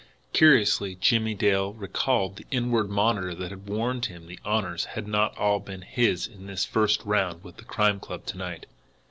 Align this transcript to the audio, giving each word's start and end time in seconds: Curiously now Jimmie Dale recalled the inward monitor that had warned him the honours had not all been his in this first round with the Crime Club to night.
Curiously 0.33 0.95
now 0.95 0.99
Jimmie 0.99 1.35
Dale 1.35 1.73
recalled 1.75 2.35
the 2.37 2.47
inward 2.49 2.89
monitor 2.89 3.35
that 3.35 3.51
had 3.51 3.67
warned 3.69 4.07
him 4.07 4.25
the 4.25 4.39
honours 4.43 4.85
had 4.85 5.07
not 5.07 5.37
all 5.37 5.59
been 5.59 5.83
his 5.83 6.25
in 6.25 6.47
this 6.47 6.65
first 6.65 7.05
round 7.05 7.43
with 7.43 7.57
the 7.57 7.65
Crime 7.65 7.99
Club 7.99 8.25
to 8.25 8.37
night. 8.37 8.65